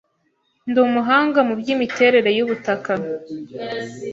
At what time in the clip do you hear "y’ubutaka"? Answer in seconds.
2.37-2.91